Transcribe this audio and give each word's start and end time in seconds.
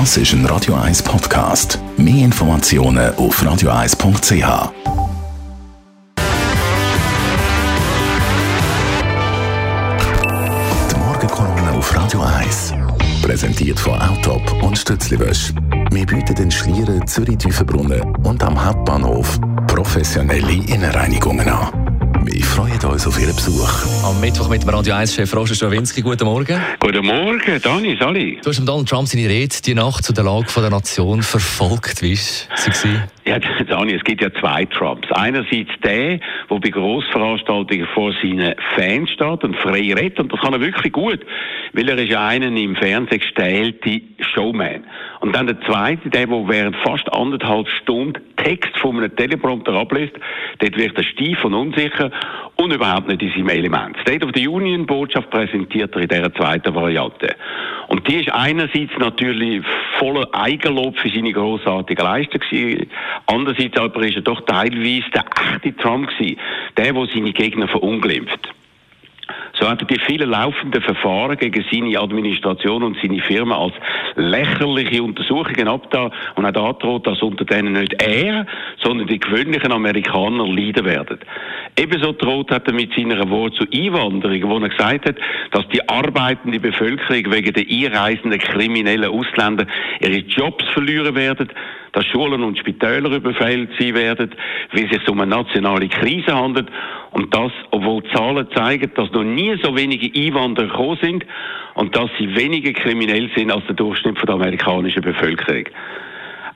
Das 0.00 0.16
ist 0.16 0.32
ein 0.32 0.44
Radio 0.46 0.74
1 0.74 1.04
Podcast. 1.04 1.78
Mehr 1.96 2.24
Informationen 2.24 3.14
auf 3.14 3.40
radio1.ch. 3.40 4.72
Die 10.90 10.96
Morgenkolonne 10.98 11.70
auf 11.78 11.96
Radio 11.96 12.22
1. 12.22 12.74
Präsentiert 13.22 13.78
von 13.78 13.96
Autop 14.02 14.64
und 14.64 14.76
Stützliwösch. 14.76 15.52
Wir 15.92 16.06
bieten 16.06 16.34
den 16.34 16.50
Schlieren 16.50 17.06
Zürich-Tüfenbrunnen 17.06 18.02
und 18.24 18.42
am 18.42 18.62
Hauptbahnhof 18.64 19.38
professionelle 19.68 20.54
Innenreinigungen 20.54 21.48
an. 21.48 21.83
Wir 22.34 22.42
freuen 22.42 22.84
uns 22.86 23.06
auf 23.06 23.16
Ihren 23.20 23.36
Besuch. 23.36 24.04
Am 24.04 24.20
Mittwoch 24.20 24.48
mit 24.48 24.60
dem 24.60 24.68
Radio 24.68 24.92
1-Chef 24.94 25.32
Roger 25.36 25.54
Strawinski. 25.54 26.02
Guten 26.02 26.24
Morgen. 26.24 26.60
Guten 26.80 27.06
Morgen, 27.06 27.62
Dani, 27.62 27.96
Sali. 27.96 28.40
Du 28.42 28.50
hast 28.50 28.58
Donald 28.66 28.88
Trump 28.88 29.06
seine 29.06 29.28
Rede 29.28 29.54
die 29.64 29.72
Nacht 29.72 30.02
zu 30.02 30.12
der 30.12 30.24
Lage 30.24 30.48
der 30.56 30.70
Nation 30.70 31.22
verfolgt. 31.22 32.02
Wie 32.02 32.16
war 32.16 32.74
sie? 32.74 33.00
Ja, 33.24 33.38
Dani, 33.38 33.92
es 33.92 34.02
gibt 34.02 34.20
ja 34.20 34.34
zwei 34.40 34.64
Trumps. 34.64 35.06
Einerseits 35.12 35.70
der, 35.84 36.18
der 36.50 36.58
bei 36.58 36.70
Grossveranstaltungen 36.70 37.86
vor 37.94 38.12
seinen 38.20 38.56
Fans 38.74 39.10
steht 39.10 39.44
und 39.44 39.54
frei 39.54 39.94
redet. 39.94 40.18
Und 40.18 40.32
das 40.32 40.40
kann 40.40 40.54
er 40.54 40.60
wirklich 40.60 40.92
gut, 40.92 41.20
weil 41.72 41.88
er 41.88 41.98
ist 41.98 42.10
ja 42.10 42.26
einen 42.26 42.56
im 42.56 42.74
Fernsehen 42.74 43.20
gestellte 43.20 44.00
Showman. 44.34 44.82
Und 45.24 45.34
dann 45.34 45.46
der 45.46 45.58
zweite, 45.62 46.10
der, 46.10 46.26
der 46.26 46.48
während 46.48 46.76
fast 46.84 47.10
anderthalb 47.10 47.66
Stunden 47.80 48.20
Text 48.36 48.76
von 48.76 48.98
einem 48.98 49.16
Teleprompter 49.16 49.72
abliest, 49.72 50.12
dort 50.58 50.76
wird 50.76 50.98
er 50.98 51.02
steif 51.02 51.42
und 51.46 51.54
unsicher 51.54 52.10
und 52.56 52.74
überhaupt 52.74 53.08
nicht 53.08 53.22
in 53.22 53.30
seinem 53.30 53.48
Element. 53.48 53.96
State 54.02 54.22
of 54.22 54.32
the 54.34 54.46
Union 54.46 54.84
Botschaft 54.84 55.30
präsentiert 55.30 55.94
er 55.94 56.02
in 56.02 56.08
dieser 56.08 56.34
zweiten 56.34 56.74
Variante. 56.74 57.34
Und 57.88 58.06
die 58.06 58.16
ist 58.16 58.34
einerseits 58.34 58.92
natürlich 58.98 59.64
voller 59.98 60.28
Eigenlob 60.32 60.98
für 60.98 61.08
seine 61.08 61.32
grossartige 61.32 62.02
Leistung. 62.02 62.42
Andererseits 63.24 63.78
aber 63.78 64.02
ist 64.02 64.16
er 64.16 64.22
doch 64.22 64.42
teilweise 64.42 65.10
der 65.14 65.24
echte 65.54 65.74
Trump 65.78 66.10
gewesen. 66.10 66.36
Der, 66.76 66.92
der 66.92 67.06
seine 67.06 67.32
Gegner 67.32 67.68
verunglimpft. 67.68 68.50
So 69.58 69.68
hat 69.68 69.80
er 69.80 69.86
die 69.86 70.00
vielen 70.00 70.30
laufenden 70.30 70.82
Verfahren 70.82 71.36
gegen 71.36 71.64
seine 71.70 71.98
Administration 72.00 72.82
und 72.82 72.96
seine 73.00 73.20
Firma 73.20 73.56
als 73.56 73.74
lächerliche 74.16 75.02
Untersuchungen 75.02 75.68
abgetan 75.68 76.10
und 76.34 76.44
hat 76.44 76.56
angedroht, 76.56 77.06
dass 77.06 77.22
unter 77.22 77.44
denen 77.44 77.74
nicht 77.74 78.02
er, 78.02 78.46
sondern 78.82 79.06
die 79.06 79.20
gewöhnlichen 79.20 79.70
Amerikaner 79.70 80.46
leiden 80.46 80.84
werden. 80.84 81.18
Ebenso 81.78 82.12
droht 82.12 82.50
hat 82.50 82.66
er 82.66 82.74
mit 82.74 82.94
seiner 82.94 83.28
Wort 83.30 83.54
zur 83.54 83.68
Einwanderung, 83.72 84.42
wo 84.48 84.58
er 84.58 84.68
gesagt 84.68 85.08
hat, 85.08 85.16
dass 85.52 85.68
die 85.68 85.88
arbeitende 85.88 86.58
Bevölkerung 86.58 87.32
wegen 87.32 87.52
der 87.52 87.64
einreisenden 87.68 88.40
kriminellen 88.40 89.10
Ausländer 89.10 89.66
ihre 90.00 90.18
Jobs 90.18 90.64
verlieren 90.72 91.14
werden, 91.14 91.48
dass 91.92 92.06
Schulen 92.06 92.42
und 92.42 92.58
Spitäler 92.58 93.10
überfällt 93.10 93.70
sein 93.78 93.94
werden, 93.94 94.34
wie 94.72 94.84
es 94.84 94.90
sich 94.90 95.08
um 95.08 95.20
eine 95.20 95.36
nationale 95.36 95.88
Krise 95.88 96.34
handelt 96.34 96.68
und 97.14 97.32
das, 97.32 97.52
obwohl 97.70 98.02
Zahlen 98.12 98.46
zeigen, 98.54 98.90
dass 98.96 99.10
noch 99.12 99.22
nie 99.22 99.56
so 99.62 99.74
wenige 99.74 100.10
Einwanderer 100.20 100.66
gekommen 100.66 100.98
sind 101.00 101.24
und 101.74 101.96
dass 101.96 102.10
sie 102.18 102.34
weniger 102.34 102.72
kriminell 102.72 103.30
sind 103.36 103.52
als 103.52 103.64
der 103.66 103.76
Durchschnitt 103.76 104.18
der 104.20 104.34
amerikanischen 104.34 105.02
Bevölkerung. 105.02 105.64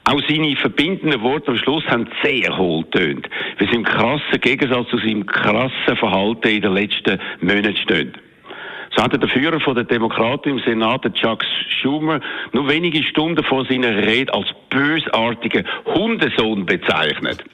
Auch 0.04 0.20
seine 0.28 0.56
verbindenden 0.56 1.22
Worte 1.22 1.52
am 1.52 1.58
Schluss 1.58 1.84
haben 1.86 2.08
sehr 2.24 2.56
hohl 2.56 2.84
tönt, 2.90 3.28
weil 3.58 3.68
sie 3.68 3.76
im 3.76 3.84
krassen 3.84 4.40
Gegensatz 4.40 4.88
zu 4.88 4.98
seinem 4.98 5.26
krassen 5.26 5.96
Verhalten 5.96 6.48
in 6.48 6.62
den 6.62 6.72
letzten 6.72 7.20
Monaten 7.40 7.76
stehen. 7.76 8.12
So 8.96 9.02
hatte 9.04 9.18
der 9.18 9.28
Führer 9.28 9.60
von 9.60 9.76
der 9.76 9.84
Demokraten 9.84 10.48
im 10.48 10.58
Senat, 10.60 11.02
Chuck 11.14 11.44
Schumer, 11.80 12.20
nur 12.52 12.68
wenige 12.68 13.02
Stunden 13.04 13.44
vor 13.44 13.64
seiner 13.66 13.96
Rede 13.96 14.32
als 14.32 14.48
bösartigen 14.70 15.64
Hundesohn 15.84 16.66
bezeichnet. 16.66 17.44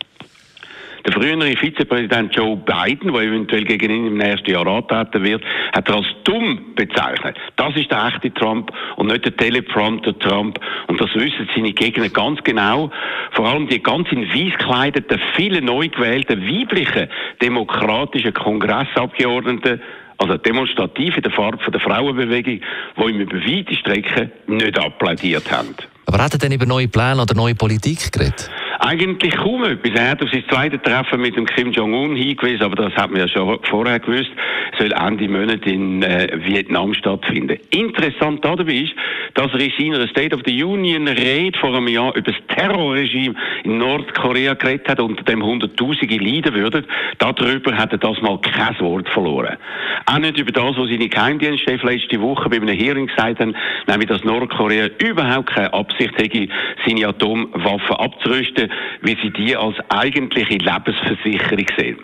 Der 1.04 1.12
frühere 1.12 1.54
Vizepräsident 1.56 2.34
Joe 2.34 2.56
Biden, 2.56 3.12
der 3.12 3.22
eventuell 3.22 3.64
gegen 3.64 3.90
ihn 3.90 4.06
im 4.06 4.16
nächsten 4.16 4.50
Jahr 4.50 4.66
antreten 4.66 5.22
wird, 5.22 5.44
hat 5.74 5.88
er 5.88 5.96
als 5.96 6.06
dumm 6.24 6.74
bezeichnet. 6.74 7.36
Das 7.56 7.76
ist 7.76 7.90
der 7.90 8.06
echte 8.06 8.32
Trump 8.32 8.72
und 8.96 9.08
nicht 9.08 9.26
der 9.26 9.36
Teleprompter 9.36 10.18
Trump. 10.18 10.58
Und 10.88 10.98
das 10.98 11.14
wissen 11.14 11.46
seine 11.54 11.72
Gegner 11.72 12.08
ganz 12.08 12.42
genau. 12.42 12.90
Vor 13.32 13.46
allem 13.46 13.68
die 13.68 13.82
ganz 13.82 14.10
in 14.12 14.22
weiß 14.22 14.56
gekleideten, 14.58 15.20
viele 15.36 15.60
neu 15.60 15.88
gewählten 15.88 16.40
weiblichen 16.40 17.08
demokratischen 17.42 18.32
Kongressabgeordneten, 18.32 19.82
also 20.16 20.38
demonstrativ 20.38 21.16
in 21.16 21.22
der 21.22 21.32
Farbe 21.32 21.70
der 21.70 21.80
Frauenbewegung, 21.80 22.60
die 22.96 23.10
ihm 23.10 23.20
über 23.20 23.36
weite 23.36 23.74
Strecken 23.74 24.32
nicht 24.46 24.78
applaudiert 24.78 25.50
haben. 25.52 25.74
Aber 26.06 26.22
hat 26.22 26.32
er 26.32 26.38
denn 26.38 26.52
über 26.52 26.66
neue 26.66 26.88
Pläne 26.88 27.20
oder 27.20 27.34
neue 27.34 27.54
Politik 27.54 28.12
geredet? 28.12 28.50
Eigentlich 28.86 29.34
kaum 29.34 29.64
etwas. 29.64 29.92
Er 29.94 30.10
hat 30.10 30.22
auf 30.22 30.28
sein 30.30 30.44
zweites 30.46 30.82
Treffen 30.82 31.18
mit 31.18 31.34
dem 31.34 31.46
Kim 31.46 31.72
Jong-un 31.72 32.16
hingewiesen, 32.16 32.64
aber 32.64 32.76
das 32.76 32.92
hat 32.94 33.10
man 33.10 33.20
ja 33.20 33.28
schon 33.28 33.58
vorher 33.62 33.98
gewusst, 33.98 34.30
soll 34.78 34.92
Ende 34.92 35.26
Monat 35.26 35.64
in 35.64 36.02
äh, 36.02 36.28
Vietnam 36.44 36.92
stattfinden. 36.92 37.58
Interessant 37.70 38.44
dabei 38.44 38.74
ist, 38.74 38.92
dass 39.32 39.50
er 39.54 39.60
in 39.60 39.94
seiner 39.94 40.06
State 40.08 40.34
of 40.34 40.42
the 40.44 40.62
Union 40.62 41.08
Rede 41.08 41.58
vor 41.58 41.74
einem 41.74 41.88
Jahr 41.88 42.14
über 42.14 42.30
das 42.30 42.34
Terrorregime 42.54 43.34
in 43.64 43.78
Nordkorea 43.78 44.52
geredet 44.52 44.86
hat, 44.86 45.00
unter 45.00 45.22
dem 45.24 45.42
Hunderttausende 45.42 46.18
leiden 46.18 46.54
würden. 46.54 46.84
Darüber 47.16 47.74
hat 47.78 47.92
er 47.92 47.98
das 47.98 48.20
mal 48.20 48.38
kein 48.38 48.78
Wort 48.80 49.08
verloren. 49.08 49.56
Auch 50.04 50.18
nicht 50.18 50.38
über 50.38 50.52
das, 50.52 50.76
was 50.76 50.90
seine 50.90 51.08
Geheimdienstchef 51.08 51.82
letzte 51.84 52.20
Woche 52.20 52.50
bei 52.50 52.56
einem 52.56 52.68
Hearing 52.68 53.06
gesagt 53.06 53.40
haben, 53.40 53.56
nämlich 53.86 54.10
dass 54.10 54.22
Nordkorea 54.24 54.88
überhaupt 54.98 55.54
keine 55.54 55.72
Absicht 55.72 56.18
hätte, 56.18 56.48
seine 56.86 57.08
Atomwaffen 57.08 57.96
abzurüsten, 57.96 58.73
wie 59.02 59.16
sie 59.22 59.30
die 59.30 59.56
als 59.56 59.76
eigentliche 59.88 60.58
Lebensversicherung 60.58 61.66
sehen. 61.76 61.98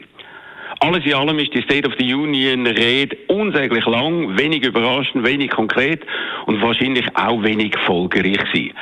Alles 0.82 1.04
in 1.04 1.12
allem 1.12 1.38
ist 1.38 1.54
die 1.54 1.62
State 1.62 1.86
of 1.86 1.94
the 1.98 2.14
Union 2.14 2.66
Rede 2.66 3.14
unsäglich 3.28 3.84
lang, 3.84 4.38
wenig 4.38 4.64
überraschend, 4.64 5.26
wenig 5.26 5.50
konkret 5.50 6.03
und 6.47 6.62
wahrscheinlich 6.62 7.04
auch 7.14 7.42
wenig 7.42 7.76
folgereich 7.84 8.38
gewesen. 8.38 8.72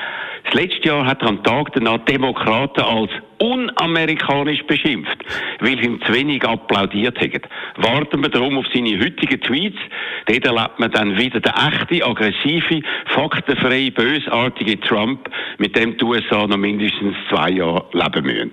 Das 0.44 0.54
letzte 0.54 0.88
Jahr 0.88 1.04
hat 1.04 1.22
er 1.22 1.28
am 1.28 1.42
Tag 1.42 1.72
danach 1.72 1.98
Demokraten 2.04 2.82
als 2.82 3.10
unamerikanisch 3.38 4.62
beschimpft, 4.66 5.18
weil 5.60 5.78
sie 5.78 5.84
ihm 5.86 6.00
zu 6.02 6.12
wenig 6.12 6.44
applaudiert 6.44 7.18
haben. 7.20 7.42
Warten 7.76 8.22
wir 8.22 8.28
darum 8.28 8.58
auf 8.58 8.66
seine 8.72 8.98
heutigen 8.98 9.40
Tweets. 9.40 9.78
Dort 10.26 10.44
erlebt 10.44 10.78
man 10.78 10.90
dann 10.90 11.16
wieder 11.16 11.40
den 11.40 11.52
echten, 11.52 12.02
aggressive, 12.02 12.82
faktenfreie, 13.06 13.90
bösartige 13.90 14.80
Trump, 14.80 15.28
mit 15.58 15.76
dem 15.76 15.96
die 15.96 16.04
USA 16.04 16.46
noch 16.46 16.56
mindestens 16.56 17.14
zwei 17.28 17.50
Jahre 17.50 17.84
leben 17.92 18.24
müssen. 18.24 18.52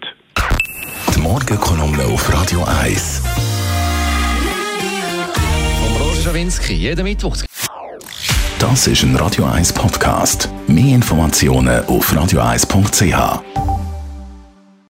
Die 1.15 1.21
Morgenkolumne 1.21 2.03
auf 2.05 2.31
Radio 2.33 2.63
1. 2.83 3.23
Vom 5.79 6.01
Roger 6.01 6.21
Strawinski, 6.21 6.73
jeden 6.73 7.03
Mittwoch. 7.03 7.37
Das 8.59 8.87
ist 8.87 9.03
ein 9.03 9.15
Radio 9.15 9.45
1 9.45 9.73
Podcast. 9.73 10.49
Mehr 10.67 10.95
Informationen 10.95 11.85
auf 11.85 12.11
radio1.ch. 12.13 13.64